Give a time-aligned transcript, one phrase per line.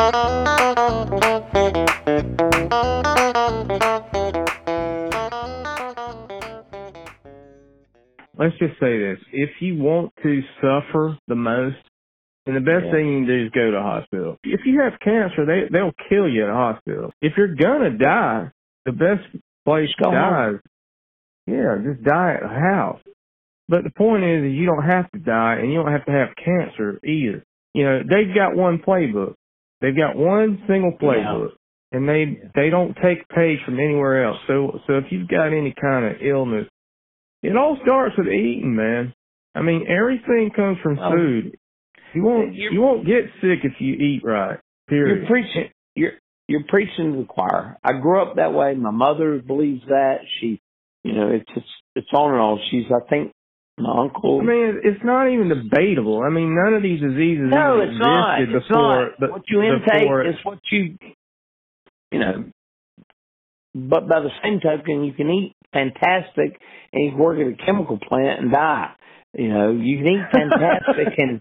[0.00, 0.16] Let's
[8.58, 9.18] just say this.
[9.30, 11.76] If you want to suffer the most,
[12.46, 12.92] and the best Yeah.
[12.92, 14.38] thing you can do is go to a hospital.
[14.42, 17.12] If you have cancer, they they'll kill you in a hospital.
[17.20, 18.52] If you're gonna die,
[18.86, 19.28] the best
[19.66, 20.60] place to die is
[21.46, 23.02] yeah, just die at a house.
[23.68, 26.12] But the point is, is you don't have to die, and you don't have to
[26.12, 27.42] have cancer either.
[27.74, 29.34] You know, they've got one playbook.
[29.80, 31.52] They've got one single playbook,
[31.92, 34.38] and they they don't take a page from anywhere else.
[34.46, 36.66] So so if you've got any kind of illness,
[37.42, 39.14] it all starts with eating, man.
[39.54, 41.10] I mean, everything comes from Oh.
[41.10, 41.56] food.
[42.14, 44.58] You won't you won't get sick if you eat right.
[44.88, 45.18] Period.
[45.18, 45.70] You're preaching.
[45.94, 46.12] You're
[46.48, 47.78] you're preaching to the choir.
[47.84, 48.74] I grew up that way.
[48.74, 50.18] My mother believes that.
[50.40, 50.60] She,
[51.04, 52.60] you know, it's it's it's on and on.
[52.70, 53.32] She's, I think,
[53.80, 54.40] my uncle.
[54.40, 56.22] I mean, it's not even debatable.
[56.22, 58.40] I mean, none of these diseases no, it's not.
[58.42, 59.10] It's before.
[59.18, 59.30] not.
[59.30, 60.96] What you intake is what you,
[62.10, 62.44] you know.
[63.74, 66.60] But by the same token, you can eat fantastic
[66.92, 68.90] and you can work at a chemical plant and die.
[69.32, 71.40] You know, you can eat fantastic and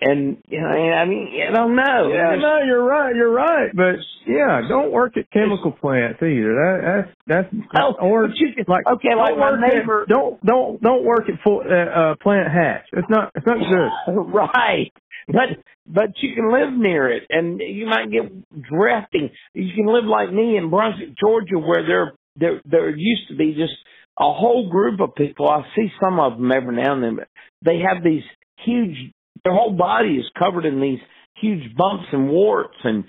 [0.00, 2.10] and you know, I mean, I don't know.
[2.12, 3.14] Yeah, no, you're right.
[3.14, 3.70] You're right.
[3.74, 6.54] But yeah, don't work at chemical plants either.
[6.54, 10.82] That, that's that's Oh, or you like okay, like don't my work at- don't don't
[10.82, 12.86] don't work at full, uh, uh, plant hatch.
[12.92, 14.22] It's not it's not good.
[14.34, 14.92] right.
[15.28, 18.30] But but you can live near it, and you might get
[18.62, 19.30] drafting.
[19.54, 23.54] You can live like me in Brunswick, Georgia, where there there there used to be
[23.54, 23.74] just
[24.18, 25.48] a whole group of people.
[25.48, 27.16] I see some of them every now and then.
[27.16, 27.28] But
[27.64, 28.22] they have these
[28.58, 29.12] huge.
[29.46, 30.98] Their whole body is covered in these
[31.40, 33.04] huge bumps and warts, and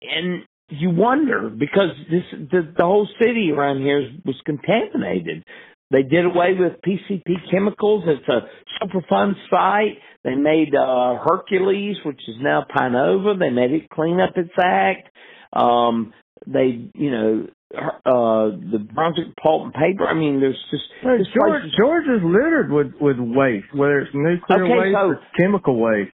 [0.00, 5.44] and you wonder because this the, the whole city around here is, was contaminated.
[5.90, 8.04] They did away with PCP chemicals.
[8.06, 8.48] It's a
[8.82, 9.98] Superfund site.
[10.24, 13.38] They made uh, Hercules, which is now Pinova.
[13.38, 15.10] They made it clean up its act.
[15.52, 16.14] Um,
[16.46, 20.06] they, you know, uh, the Brunswick Pulp and Paper.
[20.08, 21.28] I mean, there's just Hey, this
[21.76, 26.12] George, is- littered with with waste, whether it's nuclear Okay, waste so- or chemical waste.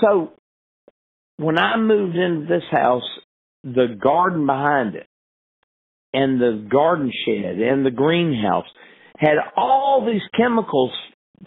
[0.00, 0.32] So
[1.36, 3.08] when I moved into this house,
[3.62, 5.06] the garden behind it
[6.12, 8.66] and the garden shed and the greenhouse
[9.18, 10.92] had all these chemicals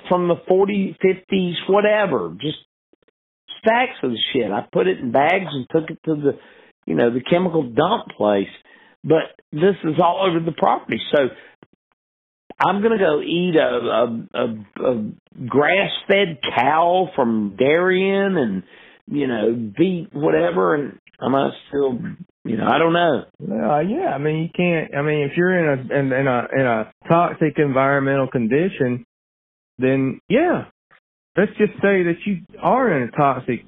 [0.09, 2.57] from the 40s, 50s, whatever, just
[3.59, 4.51] stacks of shit.
[4.51, 6.39] I put it in bags and took it to the,
[6.85, 8.49] you know, the chemical dump place.
[9.03, 10.99] But this is all over the property.
[11.11, 11.29] So
[12.59, 18.63] I'm going to go eat a, a, a, a grass fed cow from Darien and,
[19.07, 20.75] you know, beat whatever.
[20.75, 21.99] And I might still,
[22.43, 23.25] you know, I don't know.
[23.41, 24.95] Uh, yeah, I mean you can't.
[24.95, 29.05] I mean if you're in a in, in a in a toxic environmental condition,
[29.77, 30.65] then yeah,
[31.35, 33.63] let's just say that you are in a toxic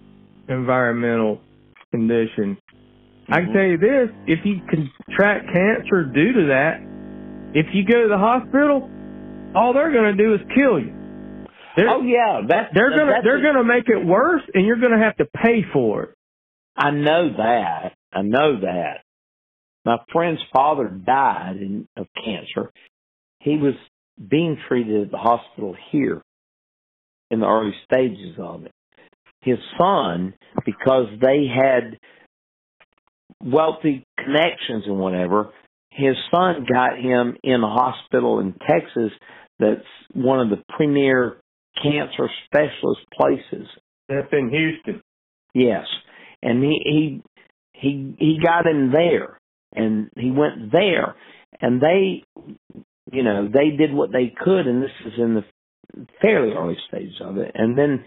[0.48, 1.42] environmental
[1.92, 2.58] condition.
[3.32, 3.54] I can mm-hmm.
[3.54, 6.82] tell you this: if you contract cancer due to that,
[7.54, 8.90] if you go to the hospital,
[9.56, 10.94] all they're going to do is kill you.
[11.76, 15.18] They're, Oh yeah, that's they're gonna they're gonna make it worse, and you're gonna have
[15.18, 16.16] to pay for it.
[16.76, 17.94] I know that.
[18.12, 19.04] I know that.
[19.86, 22.72] My friend's father died in, of cancer.
[23.40, 23.76] He was
[24.30, 26.22] being treated at the hospital here
[27.32, 28.72] in the early stages of it.
[29.42, 30.34] His son,
[30.66, 31.98] because they had
[33.44, 35.50] wealthy connections and whatever,
[35.92, 39.12] his son got him in a hospital in Texas
[39.60, 39.82] that's
[40.14, 41.38] one of the premier
[41.82, 43.68] cancer specialist places.
[44.08, 45.02] That's in Houston.
[45.54, 45.86] Yes,
[46.42, 47.22] and he he
[47.74, 49.40] he he got him there,
[49.76, 51.16] and he went there,
[51.62, 52.24] and they,
[53.12, 57.20] you know, they did what they could, and this is in the fairly early stages
[57.22, 58.06] of it, and then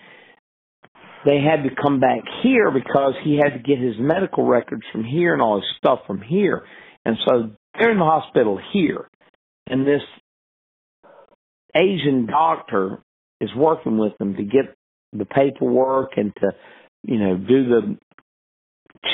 [1.24, 5.04] they had to come back here because he had to get his medical records from
[5.04, 6.64] here and all his stuff from here,
[7.04, 9.08] and so they're in the hospital here,
[9.66, 10.02] and this
[11.74, 13.02] Asian doctor
[13.40, 14.74] is working with them to get
[15.12, 16.52] the paperwork and to
[17.04, 17.98] you know, do the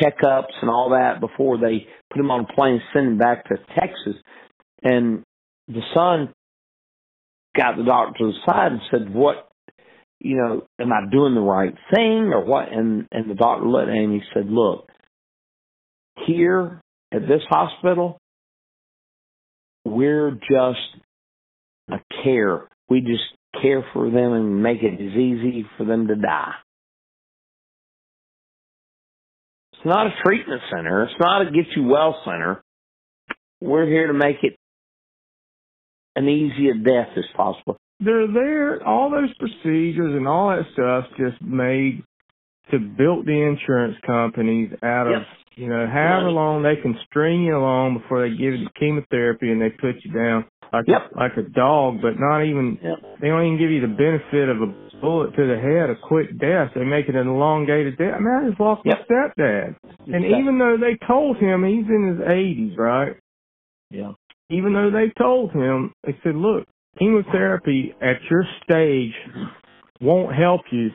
[0.03, 3.45] checkups and all that before they put him on a plane and send him back
[3.49, 4.21] to Texas.
[4.83, 5.23] And
[5.67, 6.33] the son
[7.57, 9.48] got the doctor to the side and said, "What,
[10.21, 13.89] you know, am I doing the right thing or what?" And and the doctor looked
[13.89, 14.13] at him.
[14.13, 14.91] He said, "Look,
[16.27, 16.81] here
[17.13, 18.19] at this hospital,
[19.85, 21.03] we're just
[21.91, 22.69] a care.
[22.89, 26.55] We just care for them and make it as easy for them to die."
[29.75, 31.05] It's not a treatment center.
[31.05, 32.63] It's not a get you well center.
[33.61, 34.57] We're here to make it
[36.17, 37.77] an easy death as possible.
[38.01, 38.87] They're there.
[38.87, 42.03] All those procedures and all that stuff just made
[42.71, 45.27] to bilk the insurance companies out of Yep.
[45.57, 49.61] you know however long they can string you along before they give you chemotherapy and
[49.61, 51.13] they put you down like Yep.
[51.17, 53.21] like a dog, but not even Yep.
[53.21, 54.67] they don't even give you the benefit of a
[55.01, 56.73] bullet to the head, a quick death.
[56.75, 58.15] They make it an elongated death.
[58.17, 58.99] I mean, I just lost Yep.
[59.09, 59.77] my stepdad,
[60.13, 63.17] and even though they told him he's in his 80s, right?
[63.91, 64.13] yeah.
[64.51, 66.67] even though they told him, they said, look,
[66.99, 69.13] chemotherapy at your stage
[70.01, 70.91] won't help you,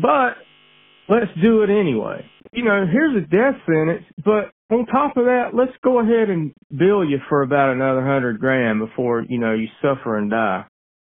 [0.00, 0.36] but
[1.08, 2.24] let's do it anyway.
[2.52, 6.52] You know, here's a death sentence, but on top of that, let's go ahead and
[6.76, 10.64] bill you for about another hundred grand before, you know, you suffer and die.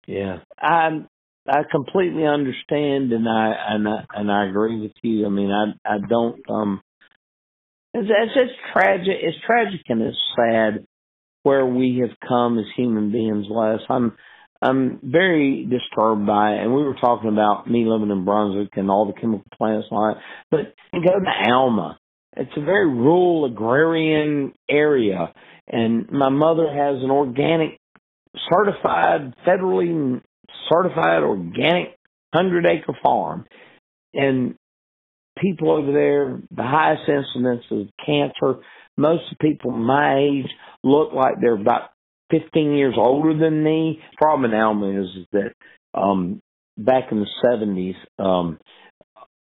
[0.07, 1.05] Yeah, I
[1.47, 5.27] I completely understand, and I and I and I agree with you.
[5.27, 6.81] I mean, I I don't um.
[7.95, 9.17] It's, it's it's tragic.
[9.21, 10.87] It's tragic and it's sad
[11.49, 13.47] where we have come as human beings.
[13.49, 14.13] Les, I'm
[14.61, 16.63] I'm very disturbed by it.
[16.63, 19.99] And we were talking about me living in Brunswick and all the chemical plants and
[19.99, 20.17] all.
[20.51, 21.99] But go to Alma.
[22.37, 25.33] It's a very rural agrarian area,
[25.67, 27.81] and my mother has an organic
[28.53, 30.21] certified, federally
[30.71, 31.97] certified organic
[32.35, 33.47] hundred acre farm.
[34.13, 34.55] And
[35.39, 38.61] people over there, the highest incidence of cancer,
[38.99, 40.51] most people my age
[40.83, 41.91] look like they're about
[42.31, 44.01] 15 years older than me.
[44.19, 45.53] Problem in Alma is, is that,
[45.95, 46.41] um,
[46.77, 48.59] back in the 70s, um,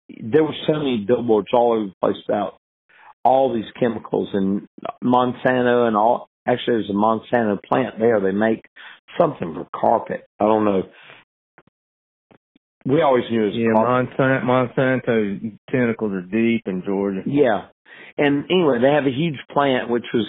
[0.08, 2.58] there were so many billboards all over the place about
[3.24, 4.68] all these chemicals and
[5.02, 6.28] Monsanto and all.
[6.46, 8.20] Actually, there's a Monsanto plant there.
[8.20, 8.64] They make
[9.18, 10.26] something for carpet.
[10.38, 10.82] I don't know.
[12.84, 14.16] We always knew it was Yeah, carpet.
[14.16, 17.22] Monsanto, Monsanto tentacles are deep in Georgia.
[17.26, 17.66] Yeah.
[18.18, 20.26] And anyway, they have a huge plant which was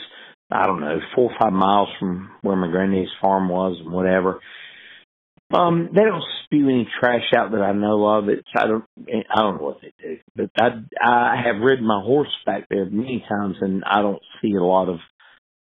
[0.49, 4.39] I don't know, four or five miles from where my granddad's farm was and whatever.
[5.53, 8.29] Um, they don't spew any trash out that I know of.
[8.29, 12.01] It's I don't I don't know what they do, but I I have ridden my
[12.01, 14.99] horse back there many times, and I don't see a lot of.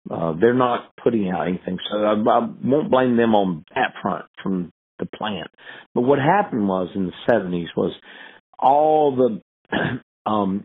[0.08, 4.24] Uh, they're not putting out anything, so I, I won't blame them on that front
[4.40, 5.48] from the plant.
[5.94, 7.92] But what happened was in the seventies was
[8.58, 10.64] all the um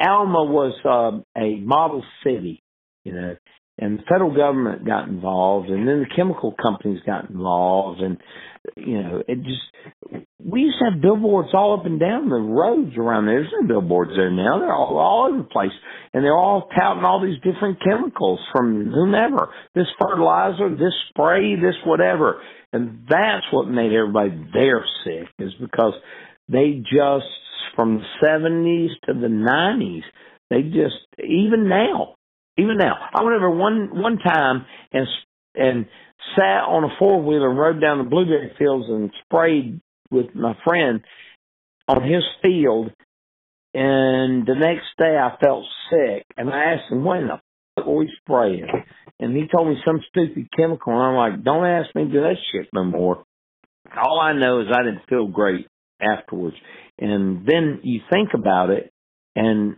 [0.00, 2.62] Alma was uh, a model city,
[3.04, 3.36] you know,
[3.78, 8.18] and the federal government got involved, and then the chemical companies got involved, and
[8.76, 12.96] you know, it just we used to have billboards all up and down the roads
[12.96, 13.40] around there.
[13.40, 15.72] There's no billboards there now; they're all all over the place,
[16.12, 21.74] and they're all touting all these different chemicals from whomever, this fertilizer, this spray, this
[21.84, 22.40] whatever,
[22.72, 25.94] and that's what made everybody there sick, is because
[26.48, 27.26] they just
[27.74, 30.02] from the 70s to the 90s.
[30.50, 32.14] They just even now,
[32.58, 32.96] even now.
[33.14, 35.06] I went over one one time and
[35.54, 35.86] and
[36.36, 39.80] sat on a four wheeler rode down the blueberry fields and sprayed
[40.10, 41.00] with my friend
[41.88, 42.92] on his field.
[43.72, 47.40] And the next day I felt sick, and I asked him, "What in the
[47.76, 48.68] fuck were we spraying?"
[49.18, 52.20] And he told me some stupid chemical, and I'm like, "Don't ask me to do
[52.20, 53.24] that shit no more."
[53.96, 55.66] All I know is I didn't feel great
[56.00, 56.56] afterwards.
[56.98, 58.92] And then you think about it,
[59.36, 59.76] and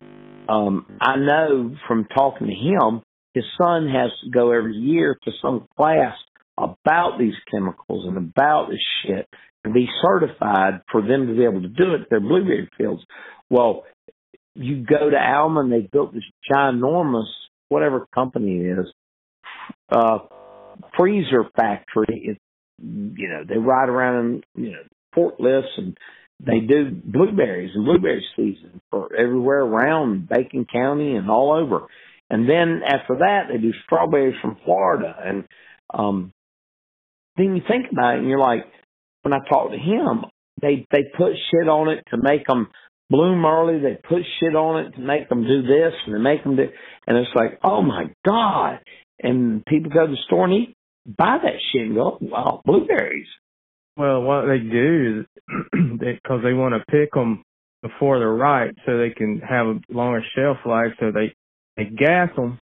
[0.49, 3.03] um, I know from talking to him,
[3.35, 6.15] his son has to go every year to some class
[6.59, 9.29] about these chemicals and about this shit
[9.65, 13.03] and be certified for them to be able to do it at their blueberry fields.
[13.51, 13.85] Well,
[14.55, 17.27] you go to Alma and they built this ginormous,
[17.69, 18.93] whatever company it is,
[19.91, 20.19] uh,
[20.97, 22.23] freezer factory.
[22.25, 22.39] It,
[22.79, 24.83] you know, they ride around in, you know,
[25.17, 25.97] forklifts and
[26.45, 31.87] they do blueberries and blueberry season for everywhere around Bacon County and all over.
[32.29, 35.15] And then after that, they do strawberries from Florida.
[35.25, 35.45] And
[35.95, 36.33] um,
[37.37, 38.67] then you think about it, and you're like,
[39.23, 40.25] when I talk to him,
[40.61, 42.69] they they put shit on it to make them
[43.11, 43.81] bloom early.
[43.81, 46.69] They put shit on it to make them do this, and they make them do.
[47.07, 48.81] And it's like, oh my god!
[49.23, 53.27] And people go to the store and eat, buy that shit and go, wow, blueberries.
[53.97, 55.45] Well, what they do is
[56.01, 57.43] because they, want to pick them
[57.83, 60.93] before they're ripe, so they can have a longer shelf life.
[61.01, 61.35] So they
[61.77, 62.59] they gas them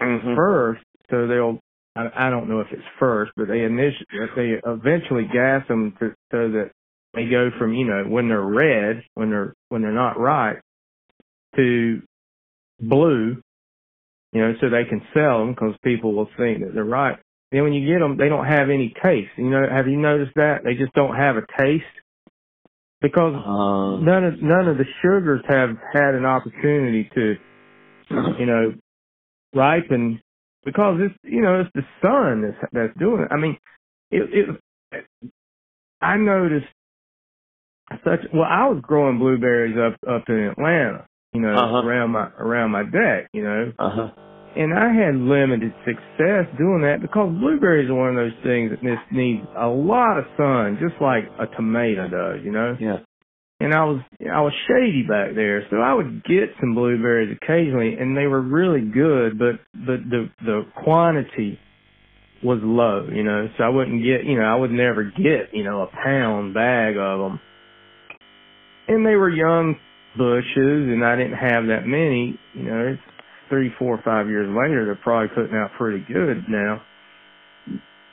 [0.00, 0.34] Mm-hmm.
[0.36, 1.58] first, so they'll.
[1.94, 4.04] I, I don't know if it's first, but they initially
[4.36, 6.70] they eventually gas them to, so that
[7.14, 10.60] they go from you know when they're red, when they're when they're not ripe,
[11.56, 12.02] to
[12.80, 13.40] blue.
[14.32, 17.22] You know, so they can sell them because people will think that they're ripe.
[17.52, 19.30] Then when you get them, they don't have any taste.
[19.36, 21.84] You know, have you noticed that they just don't have a taste
[23.00, 27.36] because Uh, none of none of the sugars have had an opportunity to
[28.38, 28.74] you know
[29.54, 30.20] ripen
[30.64, 33.28] because it's you know it's the sun that's that's doing it.
[33.32, 33.58] I mean,
[34.10, 34.58] it,
[34.92, 35.04] it
[36.00, 36.66] I noticed
[38.04, 41.86] such well I was growing blueberries up up in Atlanta, you know, Uh-huh.
[41.86, 43.72] around my around my deck, you know.
[43.78, 44.10] Uh huh.
[44.56, 48.80] And I had limited success doing that because blueberries are one of those things that
[48.80, 52.74] just needs a lot of sun, just like a tomato does, you know.
[52.80, 52.98] Yeah.
[53.60, 57.96] And I was I was shady back there, so I would get some blueberries occasionally,
[57.98, 61.58] and they were really good, but but the the quantity
[62.42, 63.48] was low, you know.
[63.56, 66.96] So I wouldn't get, you know, I would never get, you know, a pound bag
[66.98, 67.40] of them.
[68.88, 69.76] And they were young
[70.16, 72.94] bushes, and I didn't have that many, you know.
[72.94, 73.15] It's
[73.48, 76.82] three, four, five years later, they're probably putting out pretty good now.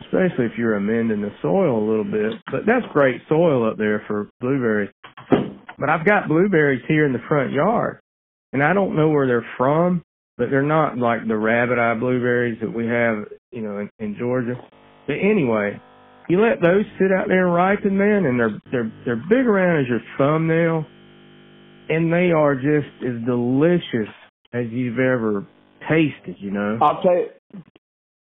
[0.02, 2.34] Especially if you're amending the soil a little bit.
[2.52, 4.92] But that's great soil up there for blueberries.
[5.80, 8.00] But I've got blueberries here in the front yard.
[8.52, 10.04] And I don't know where they're from,
[10.38, 14.16] but they're not like the rabbit eye blueberries that we have, you know, in, in
[14.20, 14.54] Georgia.
[15.08, 15.82] But anyway,
[16.30, 19.82] you let those sit out there and ripen, man, and they're they're they're big around
[19.82, 20.86] as your thumbnail,
[21.90, 24.14] and they are just as delicious
[24.54, 25.46] as you've ever
[25.90, 26.78] tasted, you know.
[26.82, 27.30] I'll tell you.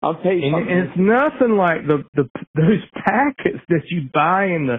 [0.01, 0.71] I'll tell you And, something.
[0.77, 4.77] and it's nothing like the the those packets that you buy in the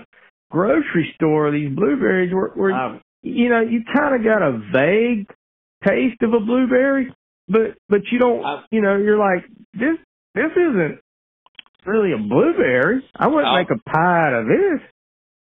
[0.51, 1.51] grocery store.
[1.51, 5.27] These blueberries, where, where I've- you know you kind of got a vague
[5.87, 7.13] taste of a blueberry,
[7.49, 8.45] but but you don't.
[8.45, 9.97] I've- You know, you're like this.
[10.35, 11.01] This isn't
[11.87, 13.03] really a blueberry.
[13.17, 14.81] I wouldn't I'll- make a pie out of this.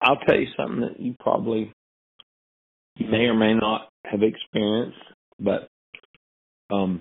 [0.01, 1.71] I'll tell you something that you probably
[2.99, 4.97] may or may not have experienced,
[5.39, 5.66] but
[6.69, 6.99] um,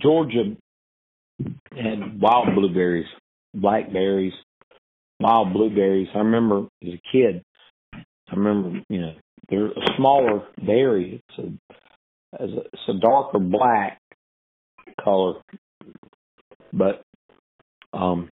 [0.00, 0.56] Georgia
[1.70, 3.06] had wild blueberries,
[3.54, 4.32] blackberries,
[5.20, 6.08] wild blueberries.
[6.14, 7.42] I remember as a kid,
[7.94, 9.14] I remember you know
[9.48, 11.22] they're a smaller berry.
[11.28, 14.00] It's a, as a it's a darker black
[15.02, 15.34] color,
[16.72, 17.02] but
[17.92, 18.28] um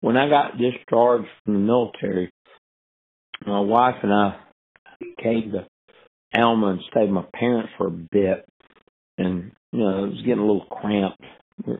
[0.00, 2.30] when I got discharged from the military,
[3.46, 4.38] my wife and I
[5.22, 5.66] came to
[6.36, 8.46] Alma and stayed with my parents for a bit.
[9.18, 11.22] And, you know, it was getting a little cramped.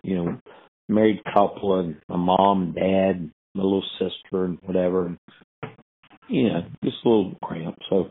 [0.02, 0.40] You know,
[0.88, 5.16] married couple and my mom dad, my little sister and whatever.
[6.28, 7.82] You know, just a little cramped.
[7.90, 8.10] So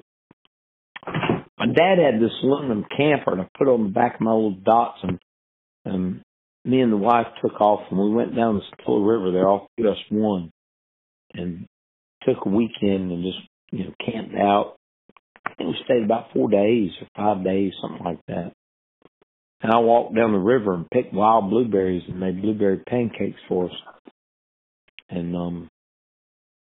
[1.57, 4.33] my dad had this aluminum camper and I put it on the back of my
[4.33, 5.19] little Datsun
[5.85, 6.21] and
[6.65, 9.67] me and the wife took off and we went down the Satilla River there off
[9.77, 10.51] US one
[11.33, 11.65] and
[12.23, 13.39] took a weekend and just,
[13.71, 14.75] you know, camped out.
[15.53, 18.53] I think we stayed about four days or five days, something like that.
[19.62, 23.65] And I walked down the river and picked wild blueberries and made blueberry pancakes for
[23.65, 23.75] us.
[25.10, 25.69] And um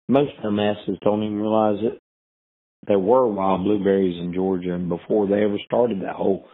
[0.09, 1.97] most of them asses don't even realize that
[2.85, 6.45] there were wild blueberries in Georgia and before they ever started that whole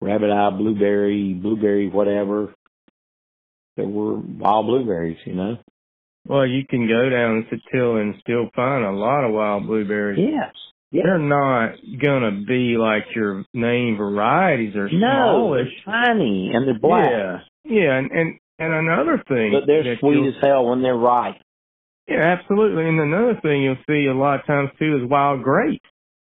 [0.00, 2.54] rabbit eye blueberry, blueberry whatever,
[3.76, 5.58] there were wild blueberries, you know.
[6.26, 10.18] Well, you can go down to Till and still find a lot of wild blueberries.
[10.18, 10.54] Yes.
[10.92, 14.72] They're not gonna be like your name varieties.
[14.74, 14.98] They're No,
[15.58, 15.68] smallish.
[15.84, 20.28] they're tiny and they're black, Yeah, yeah, and and and another thing, but they're sweet
[20.28, 21.36] as hell when they're ripe.
[22.08, 22.88] Yeah, absolutely.
[22.88, 25.84] And another thing you'll see a lot of times too is wild grapes.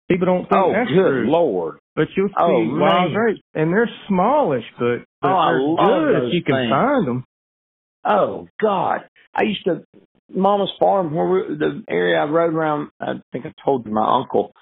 [0.10, 1.78] People don't think Oh, that's good true, lord!
[1.96, 3.14] but you'll oh, see Oh, wild man.
[3.14, 7.24] grapes, and they're smallish, but, but Oh, they're love good if you can find them.
[8.04, 9.02] Oh God!
[9.36, 9.84] I used to
[10.34, 12.90] Mama's farm where we, the area I rode around.
[13.00, 14.54] I think I told you my uncle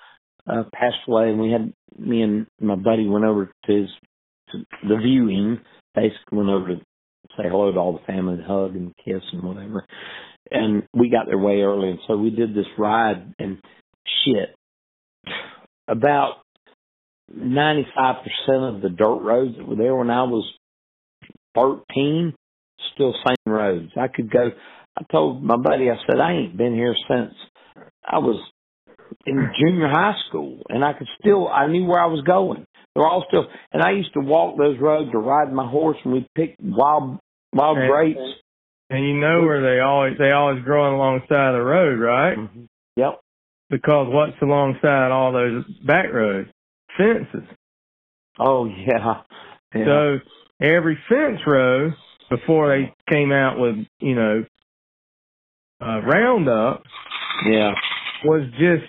[0.47, 3.89] uh, passed away, and we had me and my buddy went over to his
[4.51, 5.59] to the viewing.
[5.95, 6.81] Basically, went over to
[7.38, 9.86] say hello to all the family, hug and kiss and whatever.
[10.50, 13.59] And we got there way early, and so we did this ride and
[14.24, 14.55] shit.
[15.88, 16.41] About
[17.33, 20.45] ninety five percent of the dirt roads that were there when I was
[21.55, 22.33] thirteen
[22.93, 23.91] still same roads.
[23.97, 24.51] I could go.
[24.97, 27.33] I told my buddy, I said, I ain't been here since
[28.03, 28.41] I was
[29.25, 32.65] in junior high school, and I could still, I knew where I was going.
[32.95, 36.13] They're all still, and I used to walk those roads or ride my horse, and
[36.13, 37.19] we'd pick wild,
[37.53, 38.19] wild And- grapes.
[38.89, 42.37] And you know where they always they always growing alongside the road, right?
[42.37, 42.63] Mm-hmm.
[42.95, 43.19] Yep.
[43.69, 46.49] Because what's alongside all those back roads?
[46.97, 47.43] Fences.
[48.39, 49.23] Oh yeah.
[49.75, 49.85] yeah.
[49.85, 50.19] So
[50.61, 51.91] every fence row
[52.29, 54.45] before they came out with you know
[55.81, 56.84] uh, Roundup
[57.50, 57.72] yeah.
[58.25, 58.86] was just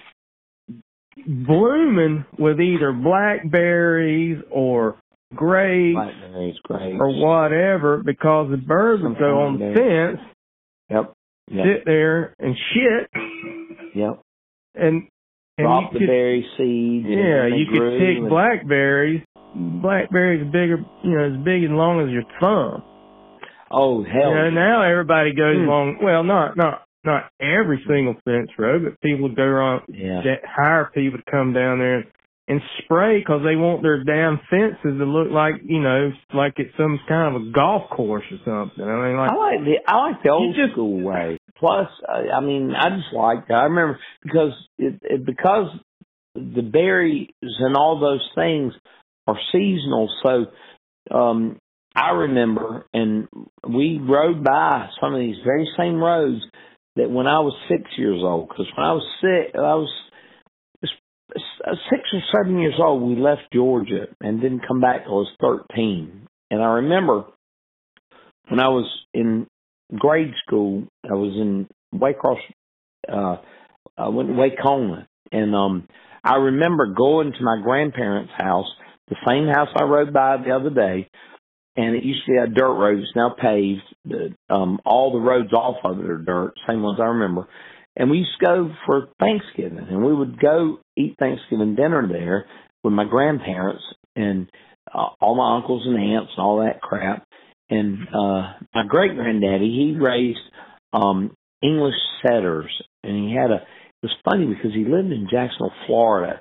[1.27, 4.97] blooming with either blackberries or
[5.35, 6.97] grapes Blackberries, grapes.
[6.99, 10.27] or whatever because the birds would go on the fence,
[10.91, 11.13] Yep.
[11.51, 11.67] Yep.
[11.67, 13.11] sit there and shit,
[13.95, 14.21] Yep.
[14.75, 15.09] and
[15.59, 17.07] and Drop the could, berry seeds.
[17.09, 19.23] yeah, you could pick and- blackberries.
[19.57, 22.83] Blackberries bigger, you know, as big and long as your thumb.
[23.71, 24.31] Oh hell.
[24.31, 25.69] You know, now everybody goes Hmm.
[25.69, 25.99] along.
[26.03, 30.21] Well, not not not every single fence row, but people go around Yeah.
[30.23, 32.07] that hire people to come down there and,
[32.49, 36.77] and spray because they want their damn fences to look like you know like it's
[36.77, 38.85] some kind of a golf course or something.
[38.85, 41.39] I mean, like I like the I like the old just- school way.
[41.57, 45.67] Plus, uh, I mean, I just like I remember because it, it because
[46.37, 48.73] the berries and all those things
[49.27, 50.09] are seasonal.
[50.23, 50.47] So,
[51.11, 51.59] um,
[51.99, 53.27] I remember, and
[53.69, 56.43] we rode by some of these very same roads
[56.95, 58.49] that when I was six years old.
[58.49, 59.91] Because when I was six, I was
[61.91, 63.03] six or seven years old.
[63.03, 66.29] We left Georgia and didn't come back till I was thirteen.
[66.53, 67.25] And I remember
[68.49, 69.49] when I was in
[69.93, 72.39] grade school, I was in Waycross,
[73.13, 73.43] uh,
[73.97, 75.89] I went to Wacona, and um,
[76.23, 78.67] I remember going to my grandparents' house,
[79.09, 81.09] the same house I rode by the other day,
[81.79, 82.99] and it used to be a dirt road.
[82.99, 83.83] It's now paved.
[84.05, 87.47] The, um, all the roads off of it are dirt, same ones I remember.
[87.97, 92.47] And we used to go for Thanksgiving, and we would go eat Thanksgiving dinner there
[92.83, 93.83] with my grandparents
[94.17, 94.51] and
[94.93, 97.25] uh, all my uncles and aunts and all that crap.
[97.71, 100.39] And uh my great granddaddy, he raised
[100.93, 101.33] um
[101.63, 102.71] English setters,
[103.05, 103.57] and he had a.
[103.57, 106.41] It was funny because he lived in Jacksonville, Florida.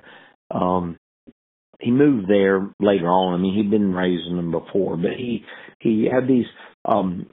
[0.50, 0.96] Um,
[1.80, 3.34] he moved there later on.
[3.34, 5.44] I mean, he'd been raising them before, but he
[5.80, 6.46] he had these
[6.84, 7.28] um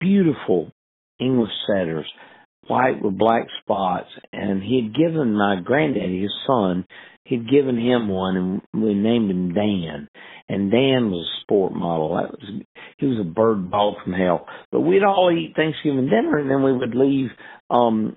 [0.00, 0.72] beautiful
[1.20, 2.06] English setters,
[2.66, 6.86] white with black spots, and he had given my granddaddy, his son,
[7.24, 8.36] he'd given him one,
[8.72, 10.08] and we named him Dan.
[10.48, 12.16] And Dan was a sport model.
[12.16, 12.62] That was
[12.98, 14.46] he was a bird dog from hell.
[14.70, 17.30] But we'd all eat Thanksgiving dinner, and then we would leave.
[17.70, 18.16] Um,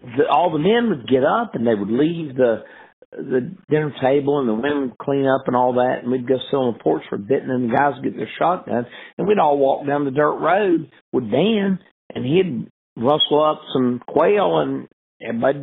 [0.00, 2.64] the, all the men would get up, and they would leave the
[3.12, 6.36] the dinner table, and the women would clean up and all that, and we'd go
[6.50, 8.86] sit on the porch for a bit, and then the guys would get their shotgun,
[9.16, 11.78] and we'd all walk down the dirt road with Dan,
[12.14, 14.88] and he'd rustle up some quail, and
[15.22, 15.58] everybody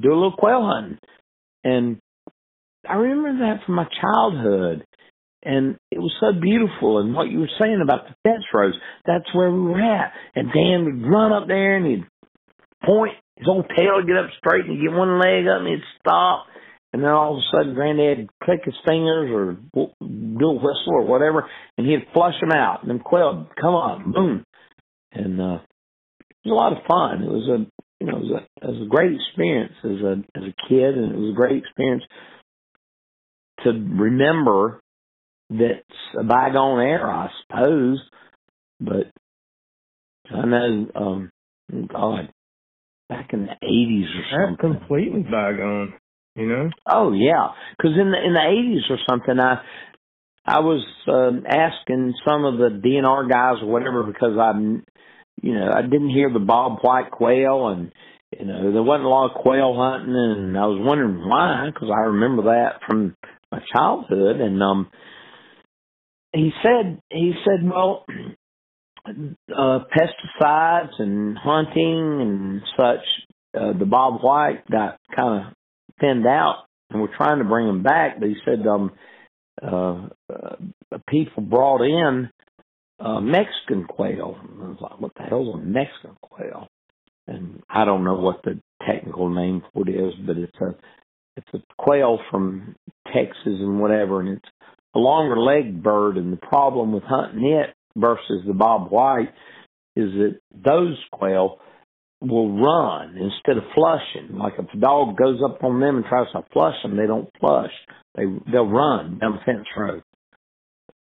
[0.00, 0.98] do a little quail hunting,
[1.64, 1.98] and
[2.88, 4.86] I remember that from my childhood
[5.42, 6.98] and it was so beautiful.
[6.98, 8.74] And what you were saying about the fence rows,
[9.06, 10.12] that's where we were at.
[10.34, 12.06] And Dan would run up there and he'd
[12.84, 15.68] point his old tail would get up straight and he'd get one leg up and
[15.68, 16.46] he'd stop.
[16.92, 20.92] And then all of a sudden, Granddad would click his fingers or do a whistle
[20.92, 21.48] or whatever,
[21.78, 22.82] and he'd flush them out.
[22.82, 24.44] And then quail would come on, boom.
[25.12, 25.58] And uh,
[26.44, 27.22] it was a lot of fun.
[27.22, 27.66] It was a
[28.00, 30.98] you know it was a, it was a great experience as a as a kid,
[30.98, 32.02] and it was a great experience
[33.64, 34.80] to remember
[35.50, 38.00] that's a bygone era, I suppose.
[38.80, 39.10] But
[40.34, 41.30] I know, um,
[41.88, 42.32] God,
[43.08, 44.80] back in the eighties or that's something.
[44.80, 45.94] completely bygone.
[46.36, 46.70] You know.
[46.86, 49.62] Oh yeah, because in the in the eighties or something, I
[50.46, 54.84] I was um, asking some of the DNR guys or whatever because I'm,
[55.42, 57.92] you know, I didn't hear the Bob White quail and.
[58.38, 61.88] You know, there wasn't a lot of quail hunting, and I was wondering why, because
[61.90, 63.16] I remember that from
[63.50, 64.40] my childhood.
[64.40, 64.88] And um,
[66.32, 68.04] he said he said well
[69.06, 73.04] uh pesticides and hunting and such
[73.58, 75.52] uh, the bob white got kind of
[76.00, 78.92] thinned out and we're trying to bring him back but he said um
[79.62, 82.30] uh, uh people brought in
[82.98, 84.36] uh mexican quail.
[84.42, 86.68] And I was like what the hell's a mexican quail?
[87.26, 90.74] And i don't know what the technical name for it is but it's a
[91.36, 92.74] it's a quail from
[93.12, 94.48] texas and whatever and it's
[94.94, 99.32] a longer legged bird, and the problem with hunting it versus the bob white
[99.96, 101.58] is that those quail
[102.20, 104.36] will run instead of flushing.
[104.36, 107.30] Like if a dog goes up on them and tries to flush them, they don't
[107.40, 107.72] flush.
[108.14, 110.02] They they'll run down the fence road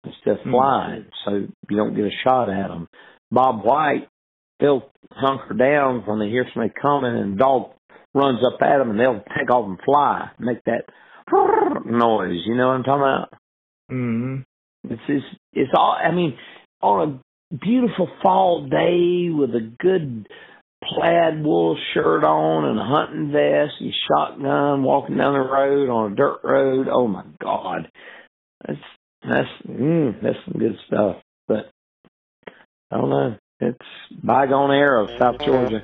[0.06, 1.32] instead of flying, so
[1.70, 2.88] you don't get a shot at them.
[3.32, 4.08] Bob white,
[4.60, 7.72] they'll hunker down when they hear somebody coming, and the dog
[8.14, 10.86] runs up at them, and they'll take off and fly, make that
[11.86, 12.40] noise.
[12.46, 13.34] You know what I'm talking about?
[13.92, 14.92] Mm-hmm.
[14.92, 15.98] It's just, it's all.
[16.02, 16.38] I mean,
[16.82, 20.28] on a beautiful fall day with a good
[20.94, 26.14] plaid wool shirt on and a hunting vest and shotgun, walking down the road on
[26.14, 26.88] a dirt road.
[26.92, 27.90] Oh my God,
[28.66, 28.80] that's
[29.22, 31.18] that's mm, that's some good stuff.
[31.48, 31.72] But
[32.92, 33.38] I don't know.
[33.62, 33.78] It's
[34.24, 35.82] bygone era of South Georgia.